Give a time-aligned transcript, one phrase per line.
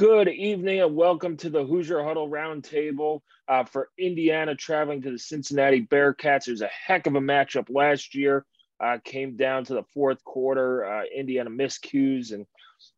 [0.00, 5.18] Good evening and welcome to the Hoosier Huddle Roundtable uh, for Indiana traveling to the
[5.18, 6.48] Cincinnati Bearcats.
[6.48, 8.46] It was a heck of a matchup last year.
[8.82, 10.86] Uh, came down to the fourth quarter.
[10.86, 12.46] Uh, Indiana miscues, and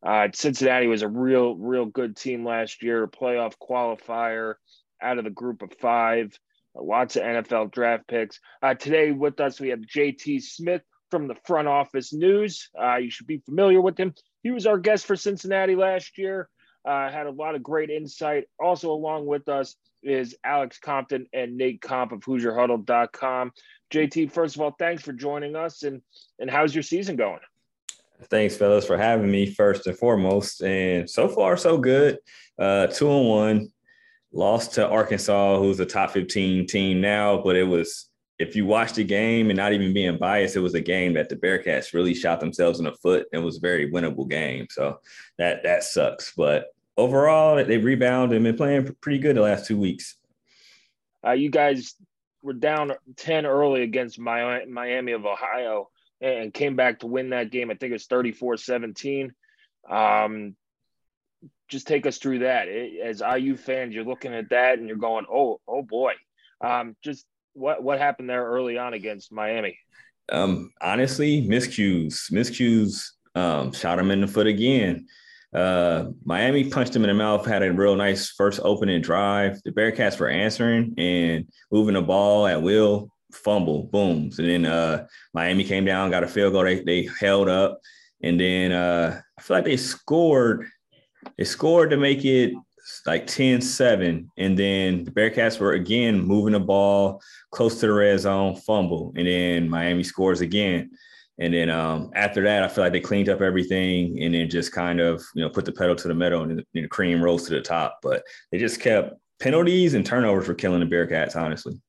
[0.06, 3.09] uh, Cincinnati was a real, real good team last year.
[3.09, 4.55] Playoff qualifier
[5.03, 6.39] out of the group of five.
[6.77, 8.39] Lots of NFL draft picks.
[8.62, 12.70] Uh, today with us, we have JT Smith from the front office news.
[12.81, 14.14] Uh, you should be familiar with him.
[14.44, 16.48] He was our guest for Cincinnati last year.
[16.84, 18.44] Uh, had a lot of great insight.
[18.58, 23.52] Also, along with us is Alex Compton and Nate Comp of HoosierHuddle.com.
[23.92, 25.83] JT, first of all, thanks for joining us.
[25.83, 26.03] And
[26.38, 27.41] and how's your season going?
[28.30, 30.62] Thanks, fellas, for having me first and foremost.
[30.62, 32.19] And so far, so good.
[32.58, 33.72] Uh, two and one.
[34.33, 38.94] Lost to Arkansas, who's a top 15 team now, but it was if you watch
[38.94, 42.14] the game and not even being biased, it was a game that the Bearcats really
[42.14, 43.27] shot themselves in the foot.
[43.33, 44.66] And was a very winnable game.
[44.70, 45.00] So
[45.38, 46.33] that that sucks.
[46.36, 46.66] But
[46.97, 50.16] overall, they rebounded and been playing pretty good the last two weeks.
[51.25, 51.94] Uh, you guys
[52.42, 55.88] were down 10 early against Miami of Ohio
[56.20, 57.70] and came back to win that game.
[57.70, 59.33] I think it's 34 17.
[59.88, 60.56] Um,
[61.69, 62.69] just take us through that.
[62.69, 66.12] As IU fans, you're looking at that and you're going, oh, oh boy.
[66.60, 69.78] Um, just what what happened there early on against Miami?
[70.30, 73.04] Um, honestly, miscues, miscues
[73.34, 75.06] um, shot him in the foot again.
[75.52, 79.60] Uh, Miami punched him in the mouth, had a real nice first opening drive.
[79.64, 84.38] The Bearcats were answering and moving the ball at will, fumble, booms.
[84.38, 86.64] And then uh, Miami came down, got a field goal.
[86.64, 87.80] They, they held up.
[88.22, 90.69] And then uh, I feel like they scored.
[91.36, 92.54] They scored to make it
[93.06, 98.19] like 10-7 and then the bearcats were again moving the ball close to the red
[98.19, 100.91] zone fumble and then miami scores again.
[101.38, 104.72] And then um, after that i feel like they cleaned up everything and then just
[104.72, 107.54] kind of you know put the pedal to the metal and the cream rose to
[107.54, 108.00] the top.
[108.03, 111.81] But they just kept penalties and turnovers for killing the bearcats honestly.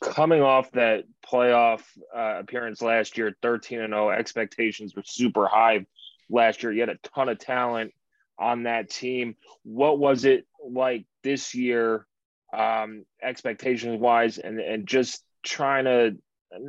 [0.00, 1.82] Coming off that playoff
[2.16, 5.84] uh, appearance last year 13 and 0 expectations were super high
[6.30, 6.72] last year.
[6.72, 7.92] You had a ton of talent
[8.38, 9.36] on that team.
[9.64, 12.06] What was it like this year,
[12.52, 16.16] um, expectations wise, and and just trying to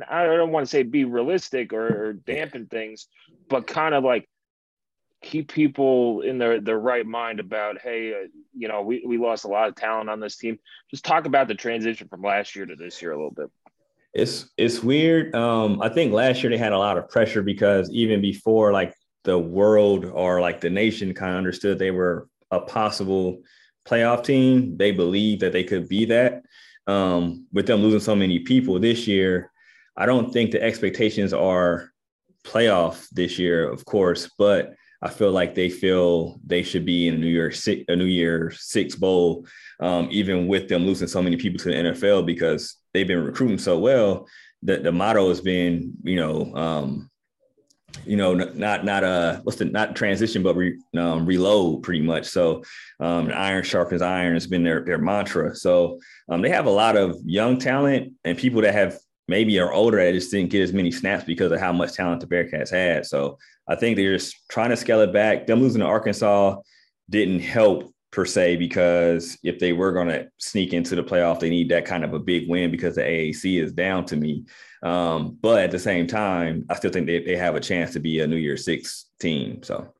[0.08, 3.08] I don't want to say be realistic or, or dampen things,
[3.48, 4.28] but kind of like
[5.22, 9.44] keep people in their their right mind about hey, uh, you know, we we lost
[9.44, 10.58] a lot of talent on this team.
[10.90, 13.50] Just talk about the transition from last year to this year a little bit.
[14.12, 15.34] It's it's weird.
[15.34, 18.94] Um, I think last year they had a lot of pressure because even before like
[19.24, 23.42] the world or like the nation kind of understood they were a possible
[23.86, 24.76] playoff team.
[24.76, 26.42] They believed that they could be that.
[26.86, 29.52] Um, with them losing so many people this year,
[29.96, 31.90] I don't think the expectations are
[32.44, 37.14] playoff this year, of course, but I feel like they feel they should be in
[37.14, 39.46] a New Year six, a New Year Six bowl,
[39.80, 43.58] um, even with them losing so many people to the NFL because they've been recruiting
[43.58, 44.28] so well.
[44.62, 47.09] That the motto has been, you know, um,
[48.04, 52.26] you know, not not uh what's the not transition, but re, um, reload pretty much.
[52.26, 52.62] So
[52.98, 55.54] um, iron sharpens iron has been their their mantra.
[55.54, 59.72] So um, they have a lot of young talent and people that have maybe are
[59.72, 62.70] older that just didn't get as many snaps because of how much talent the Bearcats
[62.70, 63.06] had.
[63.06, 63.38] So
[63.68, 65.46] I think they're just trying to scale it back.
[65.46, 66.56] Them losing to Arkansas
[67.08, 71.50] didn't help per se because if they were going to sneak into the playoff, they
[71.50, 74.44] need that kind of a big win because the AAC is down to me.
[74.82, 78.00] Um, but at the same time, I still think they, they have a chance to
[78.00, 79.62] be a New Year Six team.
[79.62, 79.92] So.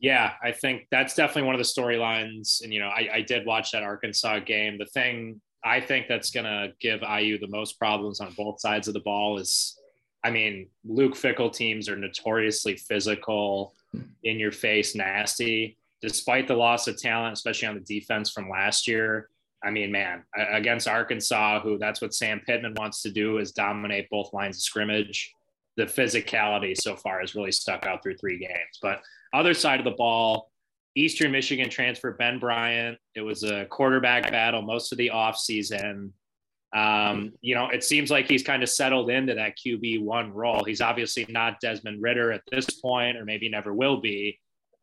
[0.00, 2.62] Yeah, I think that's definitely one of the storylines.
[2.62, 4.78] And, you know, I, I did watch that Arkansas game.
[4.78, 8.86] The thing I think that's going to give IU the most problems on both sides
[8.86, 9.76] of the ball is,
[10.22, 13.74] I mean, Luke Fickell teams are notoriously physical,
[14.22, 18.86] in your face, nasty despite the loss of talent, especially on the defense from last
[18.86, 19.28] year.
[19.64, 24.08] I mean, man, against Arkansas, who that's what Sam Pittman wants to do is dominate
[24.08, 25.32] both lines of scrimmage.
[25.76, 28.78] the physicality so far has really stuck out through three games.
[28.82, 29.00] But
[29.32, 30.50] other side of the ball,
[30.96, 32.98] Eastern Michigan transfer Ben Bryant.
[33.14, 36.10] It was a quarterback battle most of the offseason.
[36.74, 40.64] Um, you know, it seems like he's kind of settled into that QB one role.
[40.64, 44.38] He's obviously not Desmond Ridder at this point, or maybe never will be.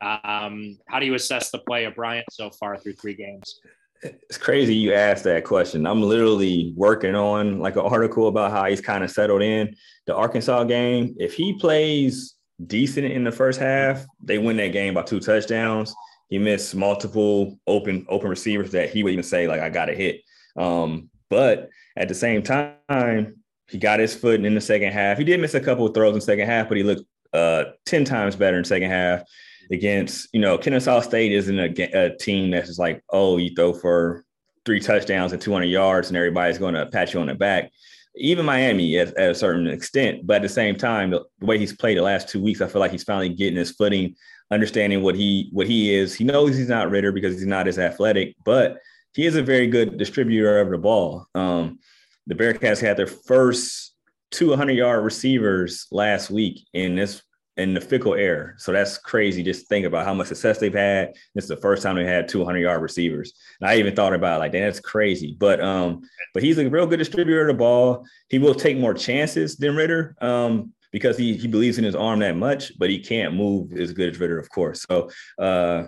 [0.06, 3.60] Um, how do you assess the play of Bryant so far through three games?
[4.04, 5.88] It's crazy you asked that question.
[5.88, 9.76] I'm literally working on like an article about how he's kind of settled in
[10.06, 11.16] the Arkansas game.
[11.18, 12.36] If he plays
[12.68, 15.96] decent in the first half, they win that game by two touchdowns.
[16.30, 19.96] He missed multiple open open receivers that he would even say like I got to
[19.96, 20.22] hit.
[20.56, 23.38] Um, but at the same time,
[23.68, 25.18] he got his foot in the second half.
[25.18, 27.66] He did miss a couple of throws in the second half, but he looked uh,
[27.86, 29.24] 10 times better in second half
[29.72, 33.74] against, you know, Kennesaw State isn't a, a team that's just like, oh, you throw
[33.74, 34.24] for
[34.66, 37.72] three touchdowns and 200 yards and everybody's going to pat you on the back.
[38.18, 41.58] Even Miami at, at, a certain extent, but at the same time, the, the way
[41.58, 44.16] he's played the last two weeks, I feel like he's finally getting his footing,
[44.52, 46.16] understanding what he what he is.
[46.16, 48.78] He knows he's not Ridder because he's not as athletic, but
[49.14, 51.28] he is a very good distributor of the ball.
[51.36, 51.80] Um,
[52.28, 53.96] the Bearcats had their first
[54.32, 57.22] 200 yard receivers last week and this
[57.58, 58.56] in the Fickell air.
[58.58, 59.42] So that's crazy.
[59.42, 61.14] Just think about how much success they've had.
[61.34, 63.34] This is the first time they had 200 yard receivers.
[63.60, 65.36] And I even thought about like that's crazy.
[65.40, 66.02] But um,
[66.34, 68.06] but he's a real good distributor of the ball.
[68.30, 72.20] He will take more chances than Ridder Um, because he he believes in his arm
[72.20, 74.86] that much, but he can't move as good as Ridder, of course.
[74.90, 75.10] So
[75.40, 75.86] uh,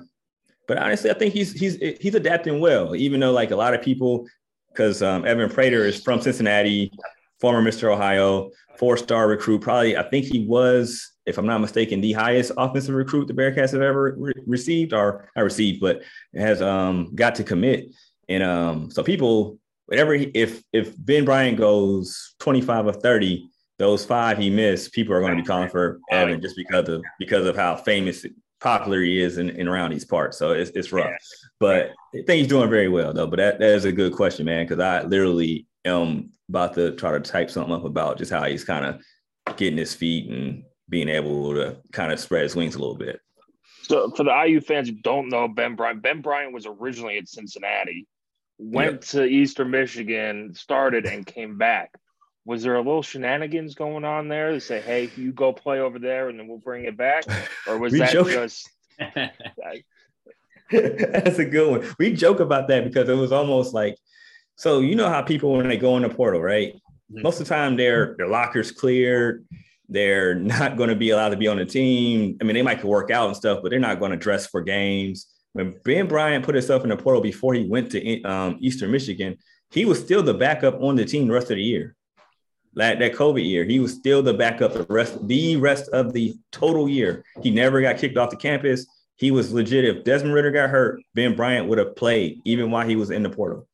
[0.68, 3.82] but honestly, I think he's he's he's adapting well, even though like a lot of
[3.82, 4.28] people,
[4.70, 6.92] because um, Evan Prater is from Cincinnati,
[7.40, 7.92] former Mr.
[7.92, 9.62] Ohio, four-star recruit.
[9.62, 13.74] Probably, I think he was, if I'm not mistaken, the highest offensive recruit the Bearcats
[13.74, 16.02] have ever re- received, or not received, but
[16.34, 17.94] has um, got to commit.
[18.30, 24.38] And um, so people, whatever, if if Ben Bryant goes 25 or 30, those five
[24.38, 27.58] he missed, people are going to be calling for Evan just because of because of
[27.58, 28.26] how famous
[28.60, 30.38] popular he is in, in around these parts.
[30.38, 31.12] So it's, it's rough.
[31.60, 33.28] But I think he's doing very well though.
[33.28, 37.12] But that, that is a good question, man, because I literally am about to try
[37.12, 41.10] to type something up about just how he's kind of getting his feet and being
[41.10, 43.20] able to kind of spread his wings a little bit.
[43.84, 47.28] So for the IU fans who don't know Ben Bryant, Ben Bryant was originally at
[47.28, 48.08] Cincinnati,
[48.58, 49.02] went yep.
[49.02, 51.92] to Eastern Michigan, started and came back
[52.48, 56.00] was there a little shenanigans going on there to say, "Hey, you go play over
[56.00, 57.26] there, and then we'll bring it back,"
[57.68, 58.30] or was that joke.
[58.30, 58.70] just?
[60.72, 61.96] That's a good one.
[62.00, 63.98] We joke about that because it was almost like,
[64.56, 66.74] so you know how people when they go in the portal, right?
[66.74, 67.22] Mm-hmm.
[67.22, 69.46] Most of the time, their their lockers cleared.
[69.90, 72.38] They're not going to be allowed to be on the team.
[72.42, 74.62] I mean, they might work out and stuff, but they're not going to dress for
[74.62, 75.28] games.
[75.54, 79.38] When Ben Bryant put himself in the portal before he went to um, Eastern Michigan,
[79.72, 81.96] he was still the backup on the team the rest of the year
[82.78, 86.36] that, that COVID year, he was still the backup the rest the rest of the
[86.52, 87.26] total year.
[87.42, 88.86] He never got kicked off the campus.
[89.16, 89.84] He was legit.
[89.84, 93.24] If Desmond Ridder got hurt, Ben Bryant would have played even while he was in
[93.24, 93.68] the portal.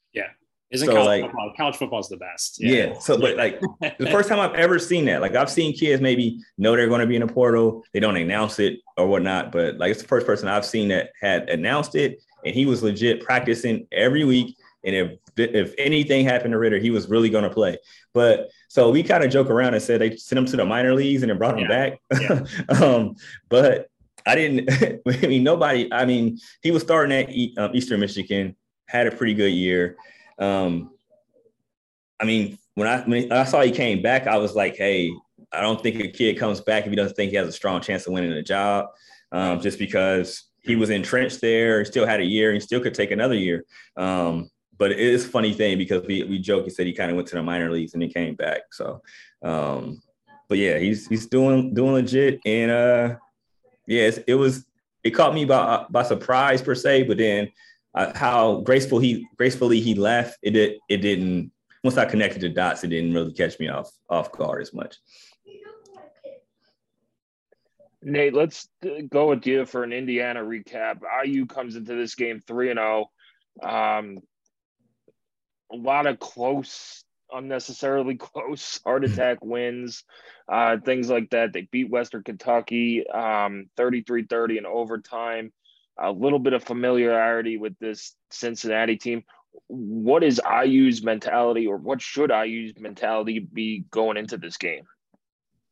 [0.73, 1.53] Isn't so college like, football?
[1.55, 2.57] College football is the best.
[2.59, 2.75] Yeah.
[2.75, 3.61] yeah so, but like
[3.99, 7.01] the first time I've ever seen that, like I've seen kids maybe know they're going
[7.01, 9.51] to be in a portal, they don't announce it or whatnot.
[9.51, 12.81] But like it's the first person I've seen that had announced it, and he was
[12.81, 14.57] legit practicing every week.
[14.83, 17.77] And if if anything happened to Ridder, he was really going to play.
[18.13, 20.95] But so we kind of joke around and said they sent him to the minor
[20.95, 21.89] leagues and then brought him yeah.
[21.89, 22.01] back.
[22.19, 22.43] Yeah.
[22.81, 23.15] um,
[23.47, 23.89] but
[24.25, 24.69] I didn't.
[25.23, 25.91] I mean, nobody.
[25.93, 28.55] I mean, he was starting at um, Eastern Michigan,
[28.87, 29.97] had a pretty good year.
[30.39, 30.91] Um,
[32.19, 35.11] I mean, when I when I saw he came back, I was like, hey,
[35.51, 37.81] I don't think a kid comes back if he doesn't think he has a strong
[37.81, 38.87] chance of winning a job,
[39.31, 42.93] um, just because he was entrenched there, he still had a year, he still could
[42.93, 43.65] take another year.
[43.97, 46.65] Um, but it is a funny thing because we we joke.
[46.65, 48.61] He said he kind of went to the minor leagues and he came back.
[48.71, 49.01] So,
[49.43, 50.01] um,
[50.49, 52.39] but yeah, he's he's doing doing legit.
[52.45, 53.15] And uh,
[53.87, 54.65] yes, it was
[55.03, 57.03] it caught me by by surprise per se.
[57.03, 57.51] But then
[57.95, 60.37] uh, how graceful he gracefully he left.
[60.41, 61.51] It did it didn't.
[61.83, 64.95] Once I connected the dots, it didn't really catch me off off guard as much.
[68.01, 68.67] Nate, let's
[69.09, 71.01] go with you for an Indiana recap.
[71.25, 73.11] IU comes into this game 3 and 0.
[73.61, 74.19] Um,
[75.71, 80.03] a lot of close, unnecessarily close heart attack wins,
[80.51, 81.53] uh, things like that.
[81.53, 85.53] They beat Western Kentucky um, 33 30 in overtime.
[85.99, 89.23] A little bit of familiarity with this Cincinnati team.
[89.67, 94.83] What is IU's mentality, or what should IU's mentality be going into this game?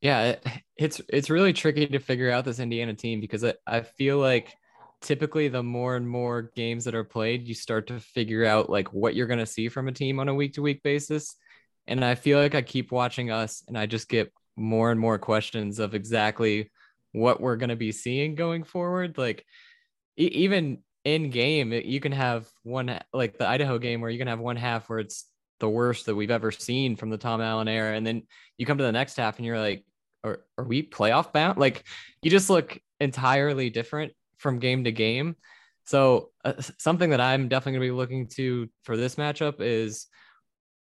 [0.01, 0.35] Yeah,
[0.77, 4.55] it's it's really tricky to figure out this Indiana team because I, I feel like
[5.01, 8.93] typically the more and more games that are played, you start to figure out like
[8.93, 11.35] what you're going to see from a team on a week to week basis.
[11.87, 15.17] And I feel like I keep watching us and I just get more and more
[15.17, 16.71] questions of exactly
[17.11, 19.17] what we're going to be seeing going forward.
[19.17, 19.45] Like
[20.27, 24.39] even in game, you can have one like the Idaho game where you can have
[24.39, 25.25] one half where it's
[25.59, 28.23] the worst that we've ever seen from the Tom Allen era, and then
[28.57, 29.85] you come to the next half and you're like,
[30.23, 31.57] are, are we playoff bound?
[31.57, 31.83] Like
[32.21, 35.35] you just look entirely different from game to game.
[35.85, 40.07] So uh, something that I'm definitely going to be looking to for this matchup is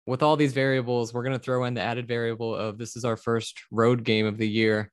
[0.06, 3.06] with all these variables, we're going to throw in the added variable of this is
[3.06, 4.92] our first road game of the year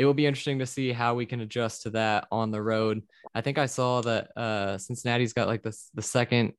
[0.00, 3.02] it will be interesting to see how we can adjust to that on the road.
[3.34, 6.54] I think I saw that uh, Cincinnati's got like the, the second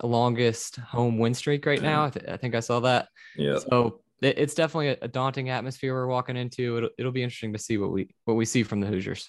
[0.00, 2.04] longest home win streak right now.
[2.04, 3.08] I, th- I think I saw that.
[3.36, 3.58] Yeah.
[3.58, 6.76] So it, it's definitely a, a, daunting atmosphere we're walking into.
[6.76, 9.28] It'll, it'll be interesting to see what we what we see from the Hoosiers.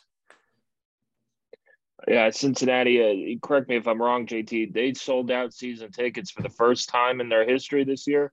[2.07, 3.01] Yeah, Cincinnati.
[3.33, 4.75] Uh, correct me if I'm wrong, JT.
[4.75, 8.31] They sold out season tickets for the first time in their history this year.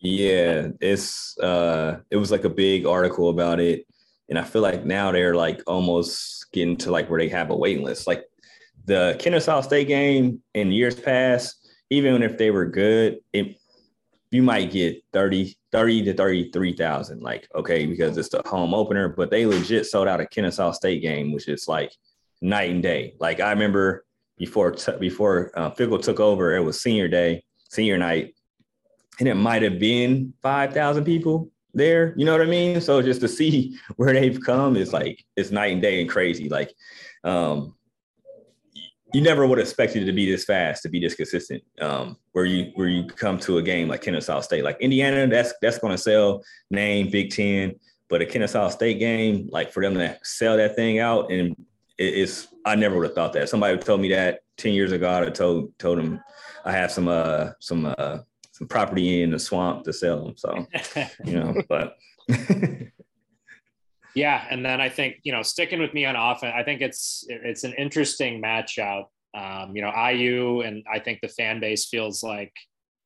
[0.00, 3.86] Yeah, it's uh, it was like a big article about it.
[4.28, 7.56] And I feel like now they're like almost getting to like where they have a
[7.56, 8.06] waiting list.
[8.06, 8.24] Like
[8.84, 13.56] the Kennesaw State game in years past, even if they were good, it
[14.32, 17.22] you might get 30, 30 to 33,000.
[17.22, 21.02] Like, okay, because it's the home opener, but they legit sold out a Kennesaw State
[21.02, 21.92] game, which is like
[22.40, 23.14] night and day.
[23.20, 24.06] Like I remember
[24.38, 28.34] before t- before uh, Fickell took over, it was senior day, senior night,
[29.20, 32.14] and it might have been 5,000 people there.
[32.16, 32.80] You know what I mean?
[32.80, 36.48] So just to see where they've come is like it's night and day and crazy.
[36.48, 36.72] Like
[37.24, 37.74] um
[39.12, 41.62] you never would have expected it to be this fast, to be this consistent.
[41.80, 45.52] Um, where you where you come to a game like Kennesaw State, like Indiana, that's
[45.60, 47.74] that's going to sell name Big Ten,
[48.08, 51.54] but a Kennesaw State game, like for them to sell that thing out, and
[51.98, 53.48] it, it's I never would have thought that.
[53.48, 55.22] Somebody told me that ten years ago.
[55.22, 56.20] I told told them
[56.64, 58.18] I have some uh some uh
[58.52, 60.36] some property in the swamp to sell them.
[60.36, 60.66] So,
[61.24, 61.96] you know, but
[64.14, 64.46] yeah.
[64.50, 67.64] And then I think, you know, sticking with me on offense, I think it's, it's
[67.64, 69.06] an interesting matchup.
[69.34, 72.52] Um, you know, IU and I think the fan base feels like,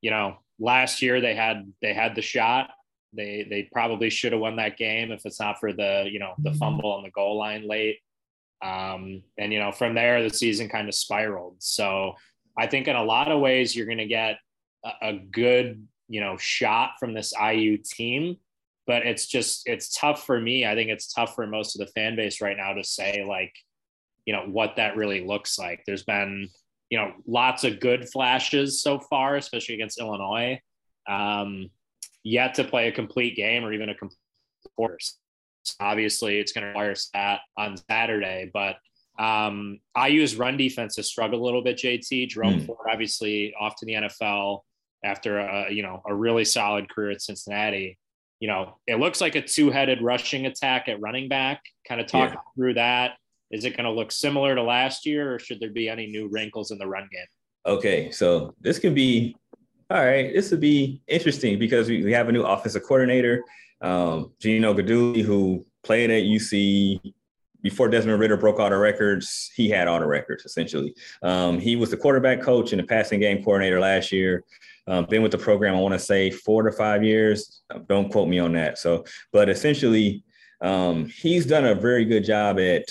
[0.01, 2.71] you know, last year they had, they had the shot.
[3.13, 6.35] They, they probably should have won that game if it's not for the, you know,
[6.39, 7.99] the fumble on the goal line late.
[8.63, 11.57] Um, and, you know, from there, the season kind of spiraled.
[11.61, 12.15] So
[12.59, 14.39] I think in a lot of ways, you're going to get
[15.03, 18.37] a good you know shot from this IU team
[18.87, 20.65] but it's just it's tough for me.
[20.65, 23.53] I think it's tough for most of the fan base right now to say like
[24.25, 25.83] you know what that really looks like.
[25.87, 26.49] There's been
[26.89, 30.61] you know lots of good flashes so far especially against Illinois.
[31.09, 31.71] Um
[32.23, 34.19] yet to play a complete game or even a complete
[34.77, 35.19] course.
[35.81, 38.77] Obviously it's going to require that on Saturday but
[39.19, 41.79] um, IU's run defense has struggled a little bit.
[41.79, 42.67] JT Jerome mm.
[42.67, 44.61] Ford, obviously off to the NFL
[45.05, 47.99] after a you know a really solid career at Cincinnati.
[48.41, 51.63] You know, it looks like a two-headed rushing attack at running back.
[51.89, 52.41] Kind of talk yeah.
[52.55, 53.13] through that.
[53.51, 56.29] Is it going to look similar to last year, or should there be any new
[56.29, 57.27] wrinkles in the run game?
[57.65, 59.37] Okay, so this can be
[59.89, 60.35] all right.
[60.35, 63.43] This would be interesting because we, we have a new offensive coordinator,
[63.81, 67.15] um, Gino Guidugli, who played at UC
[67.63, 70.95] before Desmond Ridder broke all the records, he had all the records essentially.
[71.23, 74.45] Um, he was the quarterback coach and the passing game coordinator last year.
[74.89, 77.63] Um, been with the program, I want to say four to five years.
[77.89, 78.79] Don't quote me on that.
[78.79, 80.23] So, but essentially,
[80.61, 82.85] um, he's done a very good job at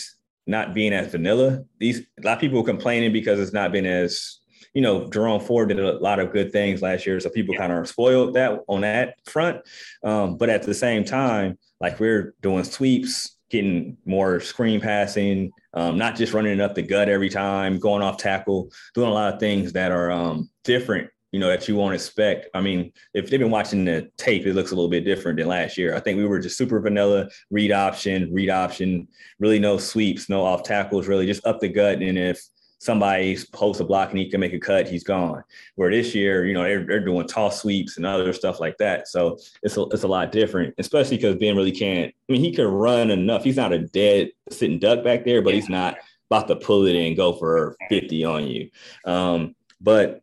[0.47, 1.63] not being as vanilla.
[1.79, 4.39] These a lot of people complaining because it's not been as
[4.75, 7.61] you know, Jerome Ford did a lot of good things last year, so people yeah.
[7.61, 9.61] kind of spoiled that on that front.
[10.03, 15.97] Um, but at the same time, like we're doing sweeps, getting more screen passing, um,
[15.97, 19.39] not just running up the gut every time, going off tackle, doing a lot of
[19.39, 22.47] things that are um, different, you know, that you won't expect.
[22.53, 25.49] I mean, if they've been watching the tape, it looks a little bit different than
[25.49, 25.93] last year.
[25.93, 30.45] I think we were just super vanilla, read option, read option, really no sweeps, no
[30.45, 32.01] off tackles, really just up the gut.
[32.01, 32.41] And if
[32.79, 35.43] somebody posts a block and he can make a cut, he's gone.
[35.75, 39.09] Where this year, you know, they're, they're doing toss sweeps and other stuff like that.
[39.09, 42.15] So it's a, it's a lot different, especially because Ben really can't.
[42.29, 43.43] I mean, he can run enough.
[43.43, 45.97] He's not a dead sitting duck back there, but he's not
[46.31, 48.69] about to pull it and go for 50 on you.
[49.03, 50.21] Um, but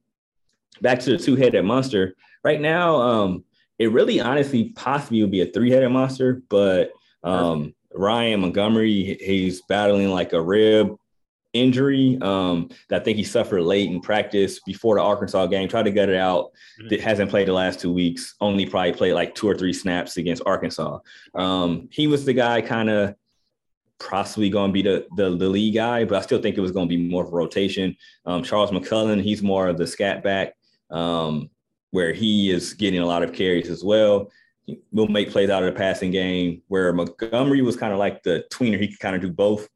[0.82, 2.14] back to the two headed monster.
[2.44, 3.44] Right now, um,
[3.78, 9.62] it really honestly possibly would be a three headed monster, but um, Ryan Montgomery, he's
[9.62, 10.96] battling like a rib
[11.52, 15.68] injury um, that I think he suffered late in practice before the Arkansas game.
[15.68, 16.46] Tried to get it out.
[16.80, 16.88] Mm-hmm.
[16.88, 18.34] That hasn't played the last two weeks.
[18.40, 20.98] Only probably played like two or three snaps against Arkansas.
[21.34, 23.14] Um, he was the guy kind of
[24.00, 26.72] possibly going to be the, the, the lead guy, but I still think it was
[26.72, 27.96] going to be more of a rotation.
[28.26, 30.54] Um, Charles McClellan, he's more of the scat back,
[30.92, 31.50] um,
[31.90, 34.30] where he is getting a lot of carries as well.
[34.92, 36.62] We'll make plays out of the passing game.
[36.68, 39.68] Where Montgomery was kind of like the tweener, he could kind of do both.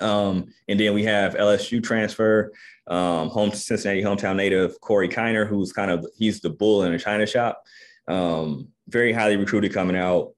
[0.00, 2.52] Um, and then we have LSU transfer,
[2.86, 6.98] um, home Cincinnati hometown native Corey Kiner, who's kind of he's the bull in a
[6.98, 7.62] china shop.
[8.08, 10.32] Um, very highly recruited coming out.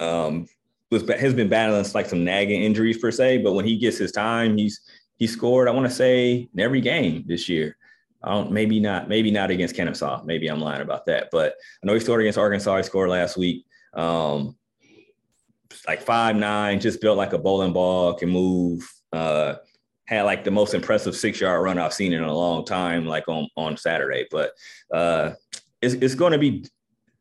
[0.00, 0.46] Um,
[0.90, 4.12] was has been battling like some nagging injuries per se, but when he gets his
[4.12, 4.80] time, he's
[5.16, 5.68] he scored.
[5.68, 7.76] I want to say in every game this year.
[8.24, 10.22] I don't maybe not maybe not against Kennesaw.
[10.24, 12.78] Maybe I'm lying about that, but I know he scored against Arkansas.
[12.78, 13.66] He scored last week.
[13.92, 14.56] Um,
[15.86, 18.90] like five nine, just built like a bowling ball, can move.
[19.12, 19.56] Uh,
[20.06, 23.28] had like the most impressive six yard run I've seen in a long time, like
[23.28, 24.26] on on Saturday.
[24.30, 24.52] But
[24.92, 25.32] uh,
[25.82, 26.66] it's it's going to be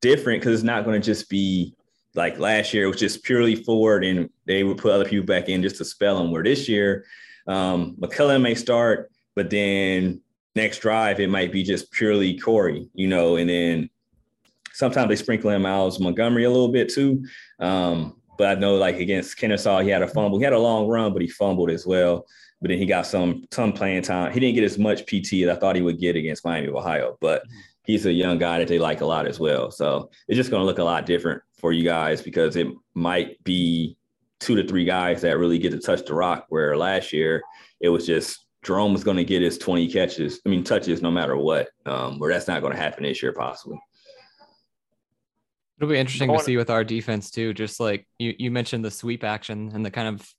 [0.01, 1.75] different because it's not going to just be
[2.15, 2.85] like last year.
[2.85, 5.85] It was just purely forward, and they would put other people back in just to
[5.85, 6.31] spell them.
[6.31, 7.05] Where this year,
[7.47, 10.21] um, McClellan may start, but then
[10.55, 13.89] next drive it might be just purely Corey, you know, and then
[14.73, 17.25] sometimes they sprinkle in Miles Montgomery a little bit too.
[17.59, 20.39] Um, but I know like against Kennesaw, he had a fumble.
[20.39, 22.25] He had a long run, but he fumbled as well.
[22.61, 24.31] But then he got some some playing time.
[24.31, 26.75] He didn't get as much PT as I thought he would get against Miami of
[26.75, 27.43] Ohio, but
[27.83, 29.69] he's a young guy that they like a lot as well.
[29.69, 33.43] So it's just going to look a lot different for you guys because it might
[33.43, 33.97] be
[34.39, 36.45] two to three guys that really get to touch the rock.
[36.49, 37.43] Where last year
[37.81, 41.11] it was just Jerome was going to get his 20 catches, I mean, touches no
[41.11, 43.77] matter what, um, where that's not going to happen this year, possibly.
[45.77, 47.53] It'll be interesting to see with our defense too.
[47.53, 50.33] Just like you, you mentioned the sweep action and the kind of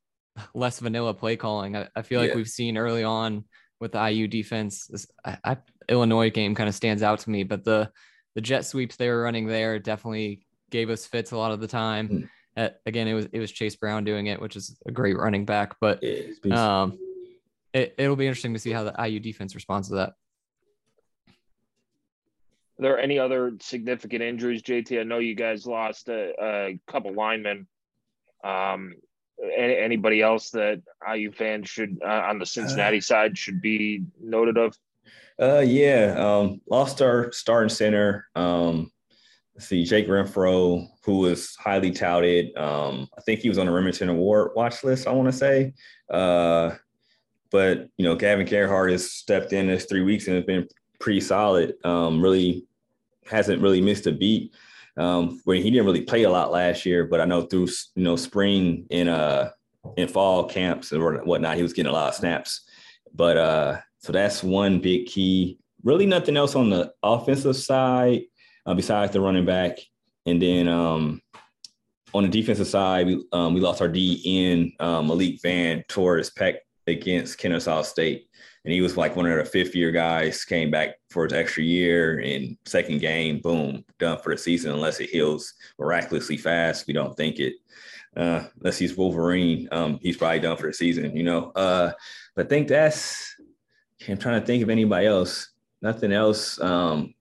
[0.55, 1.77] less vanilla play calling.
[1.77, 2.37] I, I feel like yeah.
[2.37, 3.45] we've seen early on
[3.79, 4.87] with the IU defense.
[4.87, 5.57] This I, I,
[5.89, 7.91] Illinois game kind of stands out to me, but the
[8.35, 11.69] the jet sweeps they were running there definitely gave us fits a lot of the
[11.69, 12.09] time.
[12.09, 12.29] Mm.
[12.57, 15.45] At, again, it was it was Chase Brown doing it, which is a great running
[15.45, 15.77] back.
[15.81, 16.99] But yeah, um,
[17.75, 20.15] it, it'll be interesting to see how the IU defense responds to that.
[22.79, 24.99] Are there any other significant injuries, JT?
[24.99, 27.67] I know you guys lost a, a couple linemen.
[28.43, 28.95] Um,
[29.57, 34.57] anybody else that IU fans should uh, on the Cincinnati uh, side should be noted
[34.57, 34.77] of?
[35.41, 38.29] Uh, yeah, um, lost our starting center.
[38.37, 38.91] Um,
[39.55, 42.57] let's see, Jake Renfro, who was highly touted.
[42.57, 45.07] Um, I think he was on the Remington Award watch list.
[45.07, 45.75] I want to say.
[46.09, 46.73] Uh,
[47.55, 50.67] but you know, Gavin Gerhardt has stepped in this three weeks and has been
[50.99, 51.77] pretty solid.
[51.85, 52.67] Um, really
[53.31, 54.53] hasn't really missed a beat.
[54.97, 58.03] Um, where he didn't really play a lot last year, but I know through you
[58.03, 59.53] know spring in uh
[59.97, 62.67] in fall camps or whatnot, he was getting a lot of snaps.
[63.15, 65.61] But uh, so that's one big key.
[65.85, 68.23] Really, nothing else on the offensive side
[68.67, 69.79] uh, besides the running back.
[70.27, 71.23] And then um,
[72.13, 76.31] on the defensive side, we um, we lost our D in um, Malik Vann towards
[76.31, 78.29] pec against Kennesaw State.
[78.65, 81.63] And he was like one of the fifth year guys, came back for his extra
[81.63, 86.87] year in second game, boom, done for the season, unless it heals miraculously fast.
[86.87, 87.55] We don't think it.
[88.17, 91.51] Uh, unless he's Wolverine, um, he's probably done for the season, you know.
[91.51, 91.93] Uh,
[92.35, 93.35] but I think that's
[94.09, 95.51] I'm trying to think of anybody else.
[95.83, 96.61] Nothing else.
[96.61, 97.15] Um,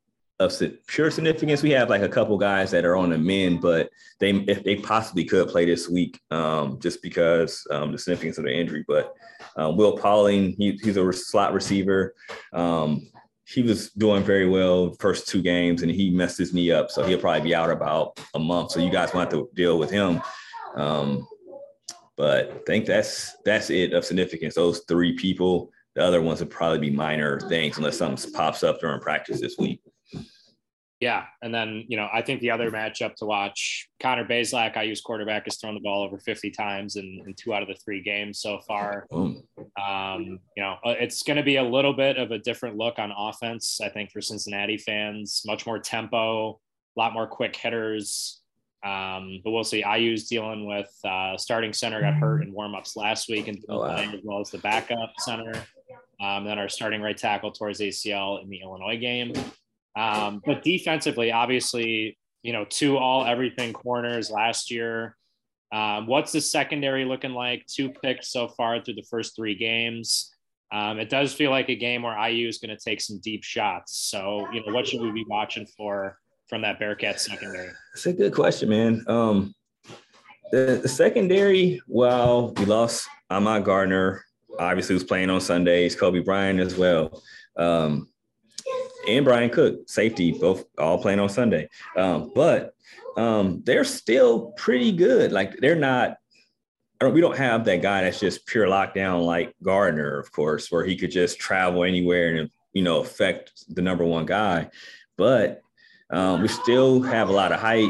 [0.43, 1.63] of pure significance.
[1.63, 4.75] We have like a couple guys that are on the men, but they if they
[4.75, 8.85] possibly could play this week, um, just because um, the significance of the injury.
[8.87, 9.13] But
[9.55, 12.15] um, Will Pauling, he, he's a slot receiver.
[12.53, 13.09] Um,
[13.45, 17.03] he was doing very well first two games, and he messed his knee up, so
[17.03, 18.71] he'll probably be out about a month.
[18.71, 20.21] So you guys want to deal with him.
[20.75, 21.27] Um,
[22.15, 24.55] but I think that's that's it of significance.
[24.55, 25.71] Those three people.
[25.95, 29.57] The other ones would probably be minor things unless something pops up during practice this
[29.59, 29.79] week.
[31.03, 31.25] Yeah.
[31.41, 35.43] And then, you know, I think the other matchup to watch, Connor Bazelak, IU's quarterback,
[35.43, 38.39] has thrown the ball over 50 times in, in two out of the three games
[38.39, 39.05] so far.
[39.77, 42.99] Um, you know, uh, it's going to be a little bit of a different look
[42.99, 45.41] on offense, I think, for Cincinnati fans.
[45.45, 48.39] Much more tempo, a lot more quick hitters.
[48.85, 49.83] Um, but we'll see.
[49.83, 53.97] IU's dealing with uh, starting center got hurt in warmups last week and oh, wow.
[53.97, 55.51] as well as the backup center.
[56.21, 59.33] Um, then our starting right tackle towards ACL in the Illinois game.
[59.95, 65.15] Um, but defensively, obviously, you know, two all everything corners last year.
[65.71, 67.65] Um, what's the secondary looking like?
[67.67, 70.31] Two picks so far through the first three games.
[70.71, 73.43] Um, it does feel like a game where IU is going to take some deep
[73.43, 73.97] shots.
[73.97, 77.69] So, you know, what should we be watching for from that Bearcat secondary?
[77.93, 79.03] It's a good question, man.
[79.07, 79.53] Um,
[80.51, 84.23] the, the secondary, well, we lost Ahmad Gardner,
[84.59, 87.21] obviously was playing on Sundays, Coby Bryant as well.
[87.57, 88.09] Um,
[89.07, 91.69] and Bryan Cook, safety, both all playing on Sunday.
[91.97, 92.73] Um, but
[93.17, 95.31] um, they're still pretty good.
[95.31, 96.17] Like they're not.
[97.01, 100.95] we don't have that guy that's just pure lockdown like Gardner, of course, where he
[100.95, 104.69] could just travel anywhere and you know affect the number one guy.
[105.17, 105.61] But
[106.09, 107.89] Um, we still have a lot of height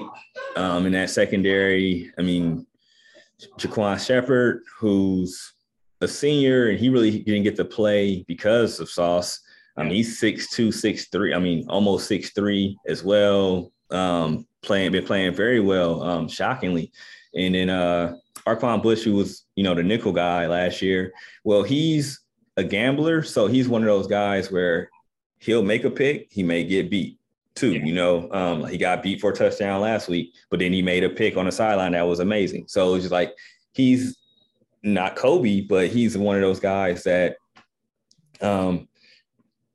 [0.56, 2.12] um, in that secondary.
[2.18, 2.66] I mean,
[3.60, 5.54] Ja'quan Sheppard, who's
[6.00, 9.42] a senior, and he really didn't get to play because of Sauce.
[9.76, 11.34] I mean, he's six two, six three.
[11.34, 13.72] I mean, almost six three as well.
[13.90, 16.92] Um, playing, been playing very well, um, shockingly.
[17.36, 18.16] And then uh,
[18.48, 21.14] Arquon Bush, who was you know the nickel guy last year.
[21.44, 22.20] Well, he's
[22.58, 24.90] a gambler, so he's one of those guys where
[25.40, 27.20] he'll make a pick, he may get beat
[27.56, 27.74] too.
[27.74, 27.86] Yeah.
[27.86, 31.04] You know, um, he got beat for a touchdown last week, but then he made
[31.04, 32.66] a pick on the sideline that was amazing.
[32.68, 33.34] So it's just like
[33.74, 34.18] he's
[34.84, 37.38] not Coby, but he's one of those guys that
[38.42, 38.88] um,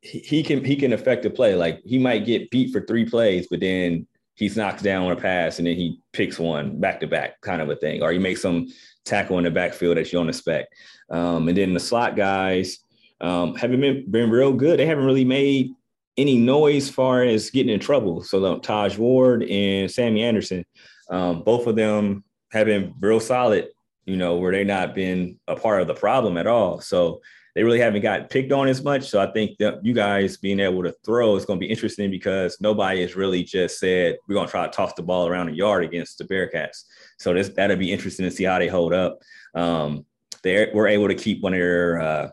[0.09, 1.55] he, he can he can affect the play.
[1.55, 5.17] Like he might get beat for three plays, but then he's knocks down on a
[5.17, 8.19] pass and then he picks one back to back, kind of a thing, or he
[8.19, 8.69] makes some
[9.05, 10.75] tackle in the backfield that you don't expect.
[11.11, 12.79] Um, and then the slot guys
[13.21, 14.79] um, haven't been been real good.
[14.79, 15.73] They haven't really made
[16.17, 18.23] any noise far as getting in trouble.
[18.23, 20.65] So um, Taj Ward and Sammy Anderson,
[21.11, 23.69] um, both of them have been real solid,
[24.05, 26.81] you know, where they not been a part of the problem at all.
[26.81, 27.21] So
[27.59, 29.09] they really haven't got picked on as much.
[29.09, 32.09] So I think that you guys being able to throw is going to be interesting
[32.09, 35.47] because nobody has really just said we're going to try to toss the ball around
[35.47, 36.85] the yard against the Bearcats.
[37.19, 39.19] So this that'll be interesting to see how they hold up.
[39.57, 40.07] Um,
[40.45, 42.31] they were able to keep one of their uh,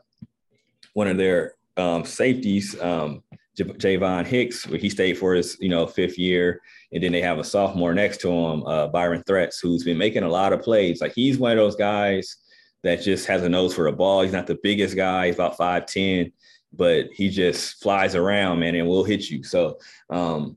[0.94, 3.24] one of their um, safeties, um,
[3.58, 6.62] J- Javon Hicks, where he stayed for his, you know, fifth year.
[6.94, 10.22] And then they have a sophomore next to him, uh, Byron Threats, who's been making
[10.22, 11.02] a lot of plays.
[11.02, 12.45] Like he's one of those guys
[12.86, 14.22] that just has a nose for a ball.
[14.22, 15.26] He's not the biggest guy.
[15.26, 16.32] He's about 5'10",
[16.72, 19.44] but he just flies around, man, and will hit you.
[19.44, 19.80] So
[20.12, 20.56] um,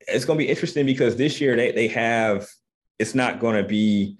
[0.00, 2.48] it's going to be interesting because this year they, they have,
[3.00, 4.16] it's not going to be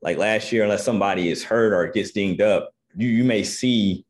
[0.00, 2.74] like last year unless somebody is hurt or gets dinged up.
[2.96, 4.06] You, you may see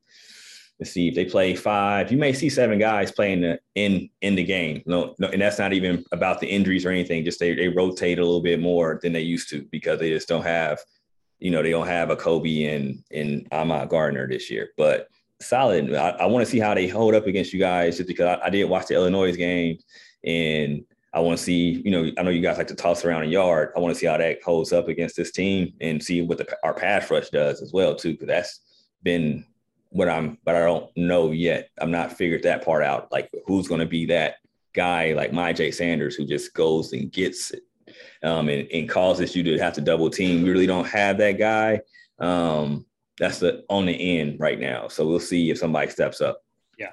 [0.81, 2.11] Let's see if they play five.
[2.11, 4.83] You may see seven guys playing the, in in the game.
[4.87, 7.25] No, no, and that's not even about the injuries or anything.
[7.25, 10.27] Just they they rotate a little bit more than they used to because they just
[10.27, 10.81] don't have,
[11.45, 14.71] you know, they don't have a Coby and and Ahmad Gardner this year.
[14.79, 15.09] But
[15.43, 15.95] solid.
[15.95, 18.47] I, I want to see how they hold up against you guys, just because I,
[18.47, 19.77] I did watch the Illinois game,
[20.25, 21.83] and I want to see.
[21.85, 23.73] You know, I know you guys like to toss around a yard.
[23.77, 26.57] I want to see how that holds up against this team and see what the,
[26.65, 28.61] our pass rush does as well too, because that's
[29.03, 29.45] been
[29.91, 31.69] what I'm, but I don't know yet.
[31.79, 33.13] I'm not figured that part out.
[33.13, 34.37] Like who's going to be that
[34.73, 37.65] guy like Myjai Sanders who just goes and gets it
[38.25, 40.43] um, and, and, causes you to have to double team.
[40.43, 41.81] We really don't have that guy.
[42.19, 42.87] Um,
[43.19, 44.89] that's the on the end right now.
[44.89, 46.43] So we'll see if somebody steps up.
[46.79, 46.93] Yeah.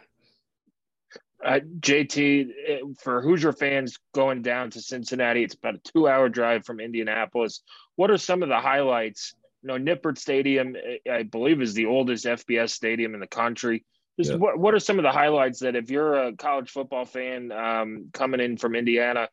[1.44, 6.30] Uh, JT, eh, for Hoosier fans going down to Cincinnati, it's about a two hour
[6.30, 7.62] drive from Indianapolis.
[7.96, 10.76] What are some of the highlights you know, Nippert Stadium,
[11.10, 13.86] I believe, is the oldest FBS stadium in the country.
[14.20, 14.38] Just yeah.
[14.38, 18.10] what, what are some of the highlights that if you're a college football fan um,
[18.12, 19.30] coming in from Indiana,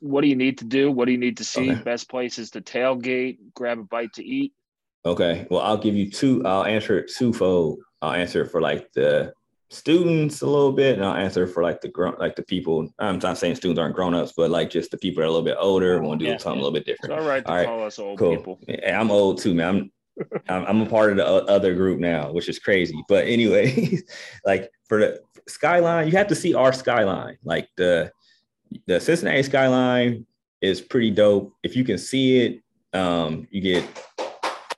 [0.00, 0.90] what do you need to do?
[0.90, 1.70] What do you need to see?
[1.70, 1.82] Okay.
[1.82, 4.52] Best places to tailgate, grab a bite to eat.
[5.04, 5.46] Okay.
[5.50, 6.44] Well, I'll give you two.
[6.44, 7.80] I'll answer it twofold.
[8.00, 9.32] I'll answer it for like the
[9.70, 12.92] students a little bit, and I'll answer for like the grown, like the people.
[12.98, 15.32] I'm not saying students aren't grown ups, but like just the people that are a
[15.32, 17.14] little bit older oh, want to do yeah, something a little bit different.
[17.14, 18.36] It's all right to all call us old cool.
[18.36, 18.60] people.
[18.68, 19.90] Yeah, I'm old too, man.
[20.48, 23.02] I'm I'm a part of the other group now, which is crazy.
[23.08, 23.98] But anyway,
[24.44, 27.38] like for the skyline, you have to see our skyline.
[27.44, 28.12] Like the
[28.86, 30.26] the Cincinnati skyline
[30.60, 31.52] is pretty dope.
[31.62, 33.84] If you can see it, um, you get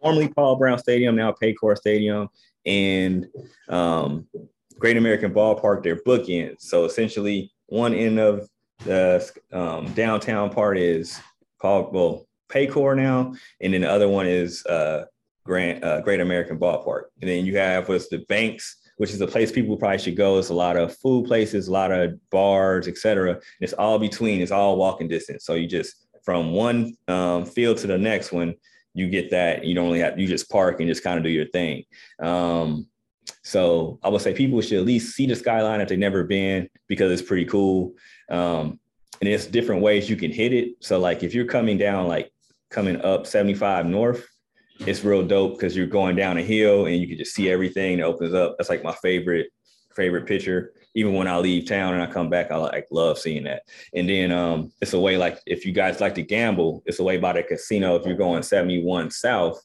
[0.01, 2.29] formerly Paul Brown Stadium, now Paycor Stadium,
[2.67, 3.27] and
[3.69, 4.27] um,
[4.79, 6.61] Great American Ballpark, they're bookends.
[6.61, 8.49] So essentially, one end of
[8.85, 11.21] the um, downtown part is
[11.61, 15.07] Paul well Paycor now, and then the other one is uh,
[15.45, 17.05] Grant uh, Great American Ballpark.
[17.21, 20.39] And then you have what's the banks, which is a place people probably should go.
[20.39, 23.41] It's a lot of food places, a lot of bars, etc.
[23.61, 24.41] It's all between.
[24.41, 25.45] It's all walking distance.
[25.45, 28.55] So you just from one um, field to the next one,
[28.95, 29.65] you get that.
[29.65, 30.19] You don't really have.
[30.19, 31.85] You just park and just kind of do your thing.
[32.21, 32.87] Um,
[33.43, 36.69] so I would say people should at least see the skyline if they've never been
[36.89, 37.95] because it's pretty cool.
[38.31, 38.79] Um,
[39.21, 40.75] and there's different ways you can hit it.
[40.81, 42.33] So like if you're coming down, like
[42.71, 44.27] coming up 75 north,
[44.81, 47.99] it's real dope because you're going down a hill and you can just see everything
[47.99, 48.57] that opens up.
[48.57, 49.49] That's like my favorite
[49.95, 50.73] favorite picture.
[50.97, 53.63] Even when I leave town and I come back, I like love seeing that.
[53.95, 57.05] And then um, it's a way like if you guys like to gamble, it's a
[57.05, 57.97] way by the casino.
[57.97, 59.61] If you're going 71 south,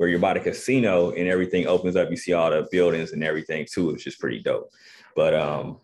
[0.00, 2.08] where you're by the casino and everything opens up.
[2.08, 4.70] You see all the buildings and everything too, which is pretty dope.
[5.14, 5.80] But um,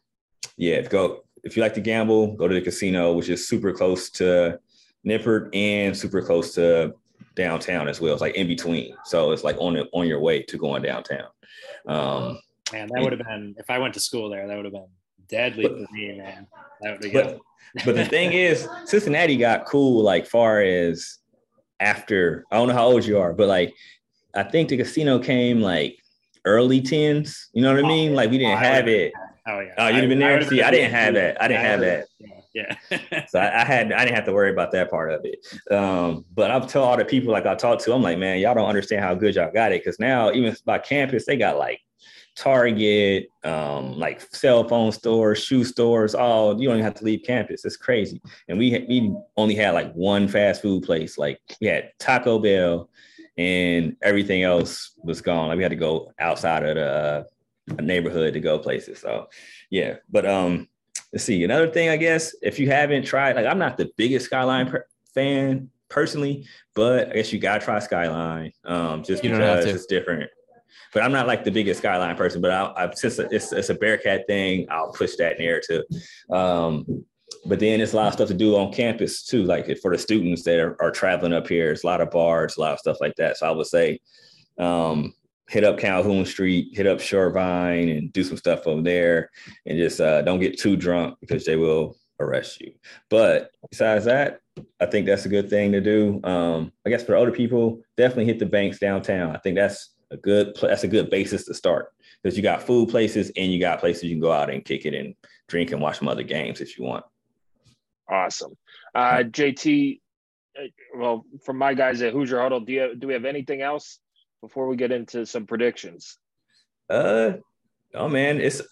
[0.57, 4.09] yeah, go if you like to gamble, go to the casino, which is super close
[4.13, 4.59] to
[5.07, 6.95] Nippert and super close to
[7.37, 8.13] downtown as well.
[8.13, 11.29] It's like in between, so it's like on the, on your way to going downtown.
[11.87, 12.41] Um,
[12.73, 14.49] Man, that would have been if I went to school there.
[14.49, 14.89] That would have been
[15.29, 16.47] Deadly but, for me, man.
[16.81, 17.39] That would be good.
[17.75, 21.19] But, but the thing is, Cincinnati got cool like far as
[21.81, 23.75] after I don't know how old you are, but like
[24.35, 25.99] I think the casino came like
[26.45, 27.49] early tens.
[27.53, 28.15] You know what I mean?
[28.15, 29.13] Like we didn't have it.
[29.49, 29.75] Oh yeah.
[29.79, 30.43] Oh, you've been there.
[30.43, 31.43] See, I didn't have that.
[31.43, 32.07] I didn't have that.
[32.19, 32.36] Yeah.
[33.29, 35.47] so I, I, had I didn't have to worry about that part of it.
[35.73, 38.55] Um, but I've told all the people like I talked to, I'm like, man, y'all
[38.55, 39.85] don't understand how good y'all got it.
[39.85, 41.81] Cause now even by campus, they got like
[42.37, 47.23] Target, um, like cell phone stores, shoe stores, all you don't even have to leave
[47.25, 47.65] campus.
[47.65, 48.21] It's crazy.
[48.49, 51.17] And we we only had like one fast food place.
[51.17, 52.91] Like we had Taco Bell
[53.39, 55.49] and everything else was gone.
[55.49, 57.27] Like we had to go outside of the
[57.79, 59.01] uh, neighborhood to go places.
[59.01, 59.29] So
[59.71, 60.69] yeah, but um,
[61.13, 61.45] let's see.
[61.45, 64.87] Another thing, I guess, if you haven't tried, like I'm not the biggest Skyline per-
[65.15, 68.53] fan personally, but I guess you gotta try Skyline.
[68.65, 70.31] Um, just you because it's different.
[70.93, 72.41] But I'm not like the biggest Skyline person.
[72.41, 75.85] But I, I since it's, it's a Bearcat thing, I'll push that narrative.
[76.31, 77.05] Um,
[77.45, 79.99] but then it's a lot of stuff to do on campus too, like for the
[79.99, 81.71] students that are, are traveling up here.
[81.71, 83.37] It's a lot of bars, a lot of stuff like that.
[83.37, 84.01] So I would say
[84.59, 85.15] um,
[85.49, 89.31] hit up Calhoun Street, hit up Short Vine, and do some stuff over there,
[89.65, 92.73] and just uh, don't get too drunk because they will arrest you.
[93.11, 94.41] But besides that,
[94.81, 96.21] I think that's a good thing to do.
[96.25, 99.37] Um, I guess for older people, definitely hit the banks downtown.
[99.37, 102.89] I think that's a good that's a good basis to start because you got food
[102.89, 105.15] places and you got places you can go out and kick it and
[105.49, 107.05] drink and watch some other games if you want.
[108.09, 108.57] Awesome,
[108.95, 110.01] uh, JT.
[110.59, 113.99] Uh, well, from my guys at Hoosier Huddle, do you do we have anything else
[114.41, 116.19] before we get into some predictions?
[116.89, 117.35] Uh,
[117.95, 118.63] oh man, it's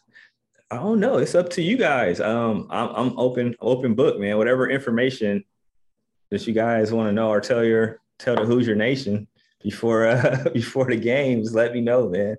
[0.70, 1.18] I don't know.
[1.18, 2.20] It's up to you guys.
[2.20, 4.38] Um, I'm I'm open open book, man.
[4.38, 5.44] Whatever information
[6.30, 9.28] that you guys want to know or tell your tell the Hoosier Nation
[9.62, 12.36] before uh before the games, let me know, man.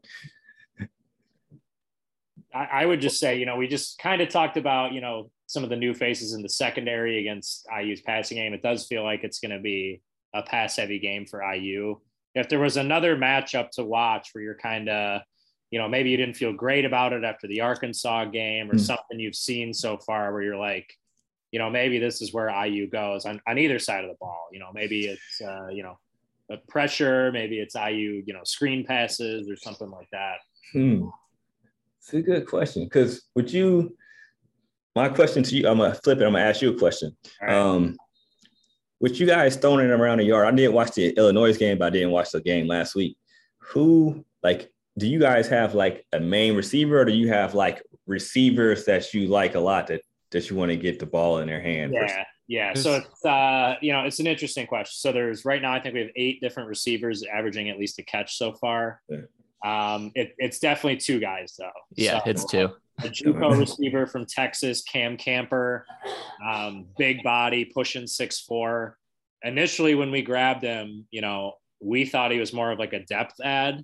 [2.53, 5.29] I, I would just say, you know, we just kind of talked about, you know,
[5.45, 8.53] some of the new faces in the secondary against IU's passing game.
[8.53, 10.01] It does feel like it's going to be
[10.33, 11.99] a pass heavy game for IU
[12.35, 15.21] if there was another matchup to watch where you're kind of,
[15.71, 18.79] you know, maybe you didn't feel great about it after the Arkansas game or mm
[18.79, 20.93] something you've seen so far where you're like,
[21.51, 24.49] you know, maybe this is where IU goes on, on either side of the ball.
[24.51, 25.97] You know, maybe it's, uh, you know,
[26.51, 30.37] a pressure, maybe it's IU, you know, screen passes or something like that.
[30.73, 31.07] Hmm.
[31.99, 33.95] It's a good question because would you,
[34.95, 36.25] my question to you, I'm gonna flip it.
[36.25, 37.15] I'm gonna ask you a question.
[37.41, 37.53] Right.
[37.53, 37.97] Um,
[39.05, 41.85] with you guys throwing it around the yard, I didn't watch the Illinois game, but
[41.85, 43.15] I didn't watch the game last week.
[43.59, 47.83] Who like do you guys have like a main receiver or do you have like
[48.07, 51.45] receivers that you like a lot that that you want to get the ball in
[51.45, 51.93] their hand?
[51.93, 52.73] Yeah, yeah.
[52.73, 54.95] So it's uh, you know, it's an interesting question.
[54.95, 58.03] So there's right now, I think we have eight different receivers averaging at least a
[58.03, 59.03] catch so far.
[59.07, 59.17] Yeah.
[59.65, 61.69] Um, it, it's definitely two guys though.
[61.95, 62.69] Yeah, so, it's two
[63.03, 65.85] a JUCO receiver from Texas, Cam Camper,
[66.45, 68.97] um, big body, pushing six four.
[69.43, 73.01] Initially, when we grabbed him, you know, we thought he was more of like a
[73.05, 73.83] depth ad.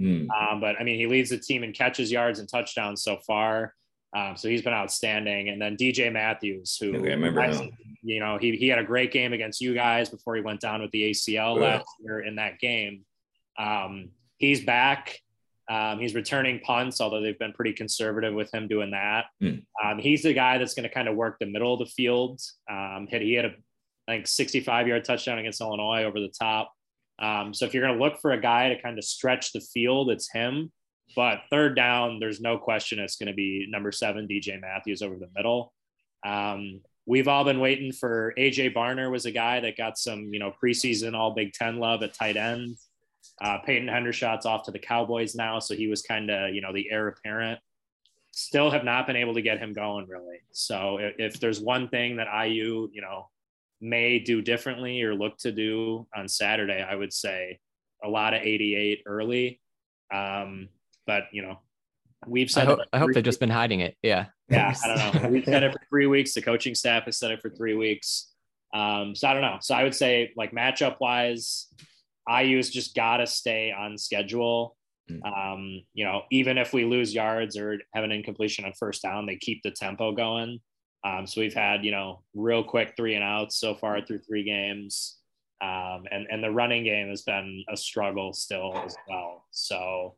[0.00, 0.28] Mm.
[0.30, 3.74] Um, but I mean, he leads the team in catches, yards, and touchdowns so far.
[4.14, 5.48] Um, so he's been outstanding.
[5.48, 7.70] And then DJ Matthews, who okay, I remember I,
[8.02, 10.82] you know, he, he had a great game against you guys before he went down
[10.82, 13.04] with the ACL last year in that game.
[13.58, 15.18] Um, he's back.
[15.70, 19.26] Um, he's returning punts, although they've been pretty conservative with him doing that.
[19.42, 19.64] Mm.
[19.82, 22.40] Um, he's the guy that's going to kind of work the middle of the field.
[22.70, 23.54] Um, he had a
[24.08, 26.72] I think 65 yard touchdown against Illinois over the top.
[27.18, 29.60] Um, so if you're going to look for a guy to kind of stretch the
[29.60, 30.72] field, it's him.
[31.14, 35.16] But third down, there's no question it's going to be number seven, DJ Matthews over
[35.16, 35.72] the middle.
[36.24, 40.38] Um, we've all been waiting for AJ Barner was a guy that got some, you
[40.38, 42.76] know, preseason all Big Ten love at tight end.
[43.40, 46.72] Uh, Peyton Hendershot's off to the Cowboys now, so he was kind of you know
[46.72, 47.60] the heir apparent.
[48.30, 50.40] Still have not been able to get him going really.
[50.52, 53.28] So if, if there's one thing that IU you know
[53.80, 57.58] may do differently or look to do on Saturday, I would say
[58.02, 59.60] a lot of 88 early.
[60.12, 60.68] Um,
[61.06, 61.58] but you know,
[62.26, 62.64] we've said.
[62.64, 63.96] I hope, I hope they've just been hiding it.
[64.02, 64.26] Yeah.
[64.48, 65.28] Yeah, I don't know.
[65.28, 66.34] We've said it for three weeks.
[66.34, 68.32] The coaching staff has said it for three weeks.
[68.74, 69.58] Um, so I don't know.
[69.60, 71.66] So I would say like matchup wise,
[72.28, 74.76] IU's just got to stay on schedule.
[75.10, 75.24] Mm.
[75.26, 79.26] Um, you know, even if we lose yards or have an incompletion on first down,
[79.26, 80.60] they keep the tempo going.
[81.04, 84.44] Um, so we've had, you know, real quick three and outs so far through three
[84.44, 85.18] games.
[85.60, 89.44] Um, and, and the running game has been a struggle still as well.
[89.50, 90.16] So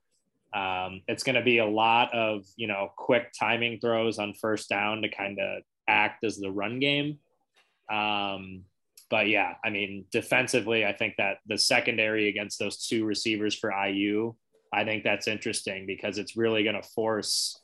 [0.54, 4.68] um, it's going to be a lot of, you know, quick timing throws on first
[4.68, 7.18] down to kind of act as the run game.
[7.90, 8.64] Um,
[9.14, 13.70] but yeah, I mean, defensively, I think that the secondary against those two receivers for
[13.70, 14.34] IU,
[14.72, 17.60] I think that's interesting because it's really going to force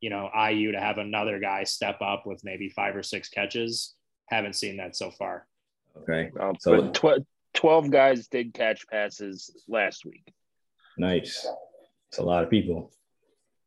[0.00, 3.94] you know, IU to have another guy step up with maybe five or six catches.
[4.26, 5.46] Haven't seen that so far.
[5.98, 6.30] Okay.
[6.40, 10.32] Uh, so tw- 12 guys did catch passes last week.
[10.96, 11.46] Nice.
[12.08, 12.90] It's a lot of people.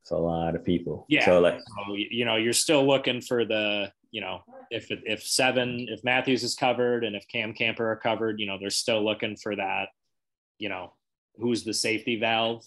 [0.02, 1.06] It's a lot of people.
[1.08, 1.26] Yeah.
[1.26, 5.88] So like, so, you know, you're still looking for the, you know, if if seven,
[5.90, 9.36] if Matthews is covered and if Cam Camper are covered, you know, they're still looking
[9.36, 9.88] for that,
[10.60, 10.94] you know,
[11.38, 12.64] who's the safety valve.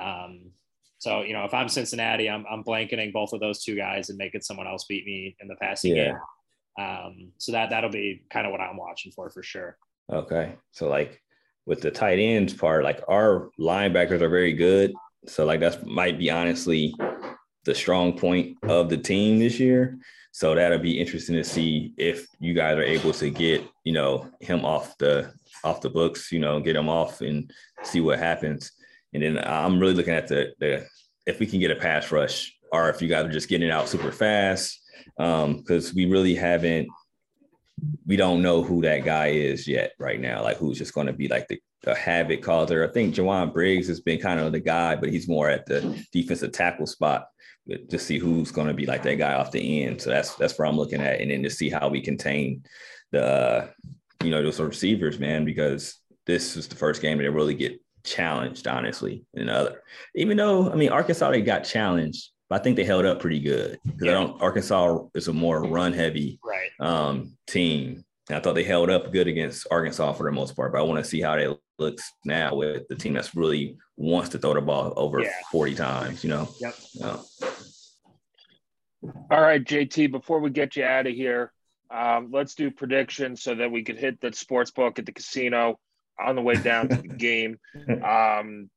[0.00, 0.52] Um,
[0.98, 4.16] so you know, if I'm Cincinnati, I'm I'm blanketing both of those two guys and
[4.16, 6.04] making someone else beat me in the passing Yeah.
[6.78, 6.86] game.
[6.86, 9.76] Um, so that that'll be kind of what I'm watching for for sure.
[10.10, 10.54] okay.
[10.72, 11.20] So like
[11.66, 14.94] with the tight ends part, like our linebackers are very good.
[15.26, 16.94] So like that's might be honestly
[17.64, 19.98] the strong point of the team this year.
[20.32, 24.30] So that'll be interesting to see if you guys are able to get, you know,
[24.40, 25.32] him off the
[25.64, 28.72] off the books, you know, get him off and see what happens.
[29.12, 30.86] And then I'm really looking at the the
[31.26, 33.72] if we can get a pass rush or if you guys are just getting it
[33.72, 34.78] out super fast.
[35.18, 36.88] Um, because we really haven't
[38.06, 41.28] we don't know who that guy is yet right now, like who's just gonna be
[41.28, 42.84] like the, the havoc causer.
[42.84, 46.06] I think Jowon Briggs has been kind of the guy, but he's more at the
[46.12, 47.26] defensive tackle spot
[47.88, 50.00] to see who's going to be like that guy off the end.
[50.00, 52.64] So that's that's where I'm looking at, and then to see how we contain
[53.12, 53.68] the uh,
[54.22, 57.80] you know those receivers, man, because this was the first game that they really get
[58.04, 59.24] challenged, honestly.
[59.34, 59.82] And other,
[60.14, 63.40] even though I mean Arkansas they got challenged, but I think they held up pretty
[63.40, 66.70] good because I don't Arkansas is a more run heavy Right.
[66.80, 68.04] um, team.
[68.28, 70.82] And I thought they held up good against Arkansas for the most part, but I
[70.82, 71.48] want to see how they
[71.80, 75.32] looks now with the team that's really wants to throw the ball over Yeah.
[75.50, 76.48] 40 times, you know?
[76.60, 76.74] Yep.
[76.94, 77.16] Yeah.
[79.02, 81.52] All right, JT, before we get you out of here,
[81.90, 85.78] um, let's do predictions so that we could hit the sports book at the casino
[86.18, 87.58] on the way down to the game.
[88.04, 88.70] Um,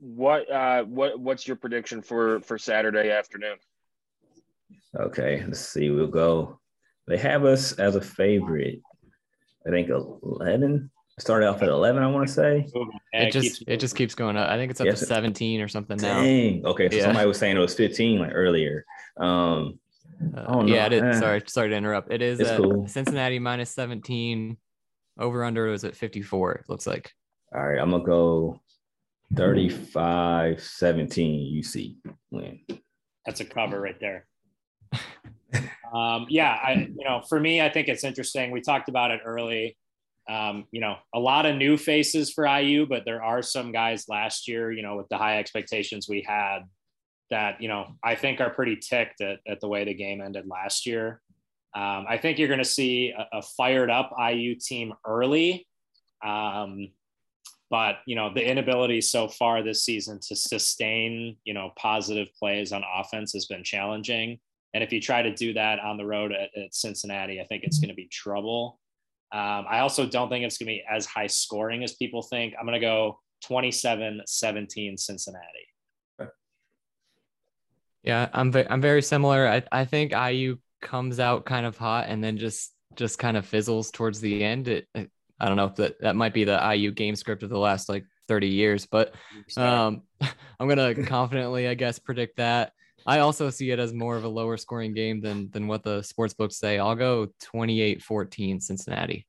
[0.00, 3.56] what uh, what what's your prediction for for Saturday afternoon?
[4.98, 5.90] Okay, let's see.
[5.90, 6.60] We'll go.
[7.06, 8.80] They have us as a favorite.
[9.66, 10.90] I think 11.
[11.18, 12.66] Started off at 11, I want to say.
[13.12, 14.48] Yeah, it just keeps it just keeps going up.
[14.48, 15.00] I think it's up Yes.
[15.00, 16.20] to 17 or something now.
[16.20, 17.04] Okay, so Yeah.
[17.04, 18.84] somebody was saying it was 15 like earlier.
[19.18, 19.78] Um,
[20.36, 20.74] Uh, Oh, no.
[20.74, 21.02] yeah, it is.
[21.02, 21.20] Eh.
[21.20, 22.12] Sorry, sorry to interrupt.
[22.12, 22.88] It is cool.
[22.88, 24.56] Cincinnati minus 17.
[25.18, 26.52] Over under was at 54.
[26.54, 27.12] It looks like.
[27.54, 28.60] all right, I'm gonna go
[29.36, 31.96] 35 17 UC
[32.30, 32.60] win.
[33.24, 34.26] That's a cover right there.
[35.94, 38.50] um, yeah, I you know, for me, I think it's interesting.
[38.50, 39.76] We talked about it early.
[40.28, 44.08] Um, you know, a lot of new faces for IU, but there are some guys
[44.08, 46.60] last year, you know, with the high expectations we had
[47.30, 50.46] that, you know, I think are pretty ticked at, at the way the game ended
[50.46, 51.22] last year.
[51.74, 55.66] Um, I think you're going to see a, a fired up IU team early.
[56.24, 56.88] Um,
[57.70, 62.72] but you know the inability so far this season to sustain you know positive plays
[62.72, 64.38] on offense has been challenging
[64.74, 67.64] and if you try to do that on the road at, at cincinnati i think
[67.64, 68.78] it's going to be trouble
[69.32, 72.54] um, i also don't think it's going to be as high scoring as people think
[72.58, 75.48] i'm going to go 27-17 cincinnati
[78.04, 79.46] Yeah, I'm ve- I'm very similar.
[79.46, 83.44] I, I think IU comes out kind of hot and then just just kind of
[83.44, 84.68] fizzles towards the end.
[84.68, 85.10] It, it-
[85.40, 87.88] I don't know if that that might be the IU game script of the last
[87.88, 89.14] like 30 years, but
[89.56, 90.02] um,
[90.60, 92.72] I'm gonna confidently, I guess, predict that.
[93.08, 96.02] I also see it as more of a lower scoring game than than what the
[96.02, 96.78] sports books say.
[96.78, 99.26] I'll go 28-14 Cincinnati.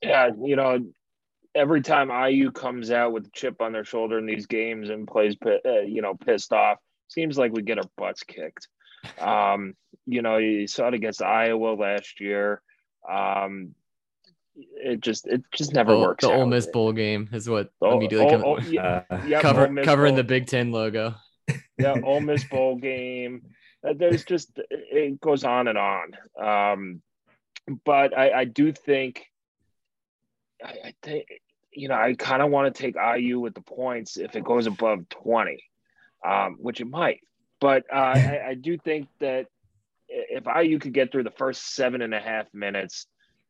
[0.00, 0.78] Yeah, you know,
[1.56, 5.08] every time IU comes out with a chip on their shoulder in these games and
[5.08, 8.68] plays, uh, you know, pissed off, seems like we get our butts kicked.
[9.20, 12.60] Um, you know, you saw it against Iowa last year.
[13.08, 13.76] Um,
[14.56, 16.24] it just, it just never Oh, works.
[16.24, 16.46] the Ole.
[16.46, 18.44] Miss bowl game is what Oh, immediately oh, comes.
[18.44, 20.16] oh, yeah, Uh, yep, Cover, Ole covering Bowl.
[20.18, 21.14] the Big Ten logo.
[21.78, 23.42] yeah, Ole Miss bowl game.
[23.86, 26.12] Uh, There's just it goes on and on.
[26.40, 27.02] Um,
[27.84, 29.26] but I, I do think,
[30.64, 31.26] I, I think
[31.72, 34.66] you know I kind of want to take IU with the points if it goes
[34.66, 35.62] above twenty,
[36.24, 37.20] um, which it might.
[37.60, 39.46] But uh, I, I do think that
[40.08, 43.06] if IU could get through the first seven and a half minutes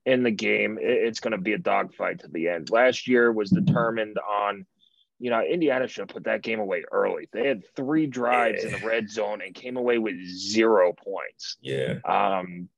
[0.07, 2.71] in the game, it's going to be a dogfight to the end.
[2.71, 4.65] Last year was determined on
[5.19, 7.27] you know, Indiana should have put that game away early.
[7.33, 11.57] They had three drives in the red zone and came away with zero points.
[11.63, 11.95] yeah.
[12.05, 12.69] Um,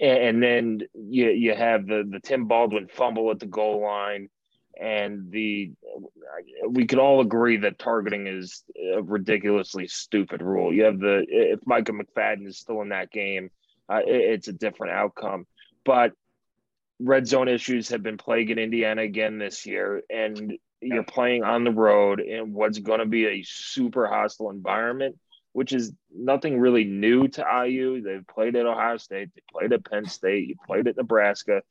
[0.00, 4.28] and then you you have the the Tim Baldwin fumble at the goal line,
[4.80, 5.72] and the
[6.68, 8.62] we could all agree that targeting is
[8.94, 10.72] a ridiculously stupid rule.
[10.72, 13.50] You have the if Michael McFadden is still in that game,
[13.92, 15.46] uh, it- it's a different outcome.
[15.84, 16.12] But
[17.00, 21.70] red zone issues have been plaguing Indiana again this year, and you're playing on the
[21.70, 25.16] road in what's going to be a super hostile environment,
[25.52, 28.00] which is nothing really new to IU.
[28.02, 31.62] They've played at Ohio State, they played at Penn State, you played at Nebraska,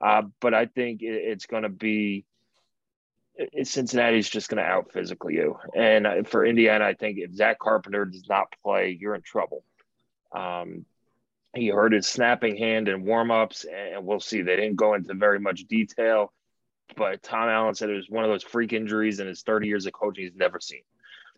[0.00, 2.24] uh, but I think it's going to be.
[3.64, 8.06] Cincinnati's just going to out physical you, and for Indiana, I think if Zach Carpenter
[8.06, 9.62] does not play, you're in trouble.
[10.32, 10.86] Um,
[11.56, 14.42] he hurt his snapping hand in warmups, and we'll see.
[14.42, 16.32] They didn't go into very much detail,
[16.96, 19.86] but Tom Allen said it was one of those freak injuries in his 30 years
[19.86, 20.82] of coaching he's never seen,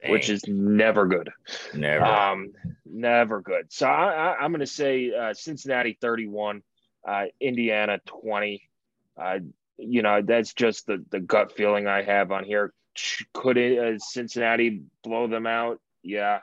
[0.02, 0.12] Dang.
[0.12, 1.30] which is never good.
[1.74, 2.04] Never.
[2.04, 2.52] Um,
[2.84, 3.72] never good.
[3.72, 6.62] So I, am going to say uh, Cincinnati 31,
[7.06, 8.62] uh, Indiana 20.
[9.16, 9.38] Uh,
[9.78, 12.72] you know, that's just the, the gut feeling I have on here.
[13.32, 15.80] Could it, uh, Cincinnati blow them out?
[16.02, 16.40] Yeah,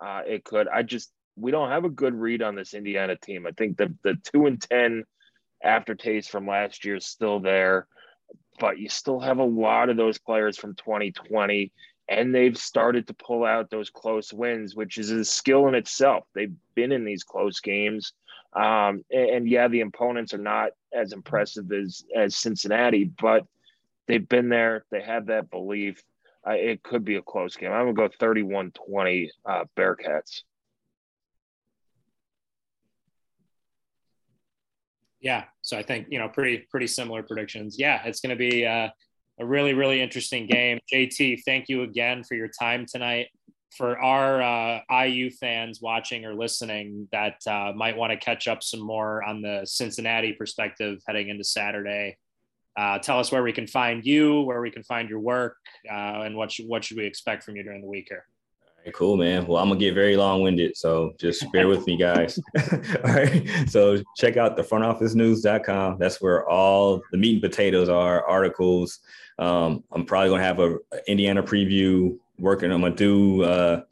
[0.00, 0.68] uh, it could.
[0.68, 3.46] I just we don't have a good read on this Indiana team.
[3.46, 5.04] I think the the two and ten
[5.62, 7.86] aftertaste from last year is still there,
[8.58, 11.72] but you still have a lot of those players from 2020,
[12.08, 16.24] and they've started to pull out those close wins, which is a skill in itself.
[16.34, 18.12] They've been in these close games,
[18.54, 23.44] um, and, and yeah, the opponents are not as impressive as as Cincinnati, but
[24.06, 24.84] they've been there.
[24.90, 26.02] They have that belief.
[26.48, 27.72] It could be a close game.
[27.72, 30.42] I'm gonna go 31-20 uh, Bearcats.
[35.26, 37.80] Yeah, so I think you know pretty pretty similar predictions.
[37.80, 38.88] Yeah, it's going to be uh,
[39.40, 40.78] a really really interesting game.
[40.92, 43.26] JT, thank you again for your time tonight.
[43.76, 48.62] For our uh, IU fans watching or listening that uh, might want to catch up
[48.62, 52.16] some more on the Cincinnati perspective heading into Saturday,
[52.76, 55.56] uh, tell us where we can find you, where we can find your work,
[55.90, 58.24] uh, and what what should we expect from you during the week here
[58.92, 59.46] cool, man.
[59.46, 62.38] Well, I'm gonna get very long winded, so just bear with me, guys.
[63.04, 63.46] all right.
[63.68, 65.98] So check out the frontofficenews.com.
[65.98, 69.00] That's where all the meat and potatoes are, articles.
[69.38, 72.72] Um, I'm probably gonna have a, Indiana preview working.
[72.72, 73.82] I'm gonna do uh,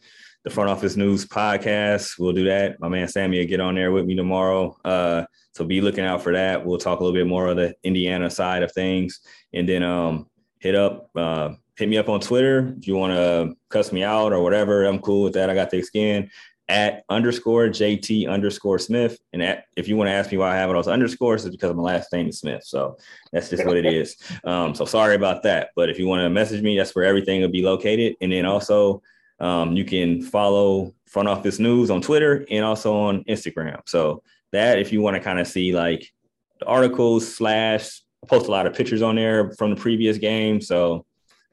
[0.45, 2.19] the front office news podcast.
[2.19, 2.81] We'll do that.
[2.81, 4.77] My man Sammy will get on there with me tomorrow.
[4.85, 6.65] Uh, so be looking out for that.
[6.65, 9.21] We'll talk a little bit more of the Indiana side of things,
[9.53, 10.29] and then um,
[10.59, 11.11] hit up.
[11.15, 14.85] Uh, hit me up on Twitter if you want to cuss me out or whatever.
[14.85, 15.51] I'm cool with that.
[15.51, 16.31] I got thick skin
[16.69, 19.19] at underscore JT underscore Smith.
[19.33, 21.55] And at, if you want to ask me why I have all those underscores, it's
[21.55, 22.65] because my last name is Smith.
[22.65, 22.97] So
[23.33, 24.17] that's just what it is.
[24.45, 25.71] Um, so sorry about that.
[25.75, 28.15] But if you want to message me, that's where everything will be located.
[28.21, 29.01] And then also
[29.41, 33.81] um, you can follow Front Office News on Twitter and also on Instagram.
[33.87, 34.23] So
[34.53, 36.13] that if you want to kind of see like
[36.61, 40.61] the articles slash post a lot of pictures on there from the previous game.
[40.61, 41.07] So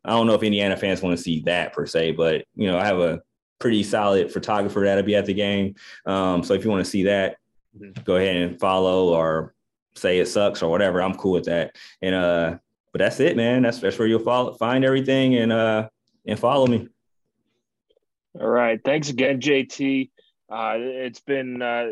[0.04, 2.78] I don't know if Indiana fans want to see that per se, but you know,
[2.78, 3.22] I have a
[3.60, 5.76] pretty solid photographer that'll be at the game.
[6.06, 7.38] Um, so if you want to see that,
[7.78, 8.02] mm-hmm.
[8.04, 9.54] go ahead and follow or
[9.96, 11.02] say it sucks or whatever.
[11.02, 11.76] I'm cool with that.
[12.02, 12.58] And uh,
[12.92, 13.62] but that's it, man.
[13.62, 15.90] That's that's where you'll follow find everything and uh
[16.26, 16.88] and follow me.
[18.40, 18.80] All right.
[18.84, 20.10] Thanks again, JT.
[20.50, 21.90] Uh, it's been uh,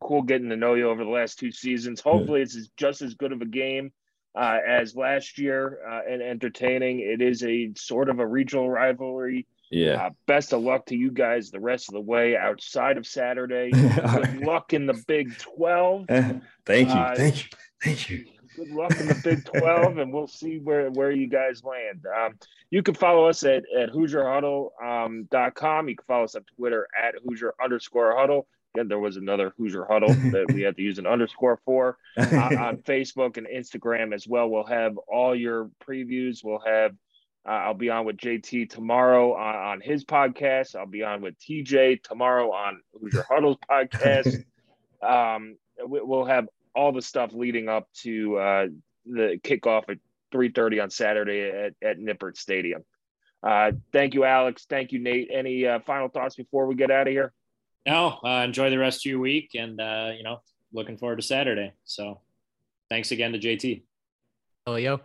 [0.00, 2.00] cool getting to know you over the last two seasons.
[2.00, 3.92] Hopefully, it's just as good of a game
[4.34, 7.00] uh, as last year uh, and entertaining.
[7.00, 9.46] It is a sort of a regional rivalry.
[9.70, 10.06] Yeah.
[10.06, 13.70] Uh, best of luck to you guys the rest of the way outside of Saturday.
[13.72, 16.06] Good luck in the Big 12.
[16.66, 16.94] Thank you.
[16.94, 17.58] Uh, Thank you.
[17.82, 18.26] Thank you.
[18.56, 22.04] Good luck in the Big 12, and we'll see where, where you guys land.
[22.04, 22.34] Um,
[22.70, 25.78] you can follow us at, at HoosierHuddle.com.
[25.78, 28.48] Um, you can follow us on Twitter at Hoosier underscore huddle.
[28.74, 32.78] There was another Hoosier Huddle that we had to use an underscore for uh, on
[32.78, 34.48] Facebook and Instagram as well.
[34.48, 36.44] We'll have all your previews.
[36.44, 36.92] We'll have,
[37.46, 40.76] uh, I'll be on with JT tomorrow on, on, his podcast.
[40.76, 44.44] I'll be on with TJ tomorrow on Hoosier Huddle's podcast.
[45.02, 45.56] Um,
[45.86, 48.66] we, will have all the stuff leading up to uh,
[49.04, 49.98] the kickoff at
[50.32, 52.84] 3.30 on Saturday at, at Nippert Stadium.
[53.42, 54.66] Uh, thank you, Alex.
[54.68, 55.30] Thank you, Nate.
[55.32, 57.32] Any uh, final thoughts before we get out of here?
[57.86, 60.40] No, uh, enjoy the rest of your week, and uh, you know,
[60.72, 61.72] looking forward to Saturday.
[61.84, 62.20] So,
[62.88, 63.82] thanks again to JT.
[64.66, 65.00] Oh, yo.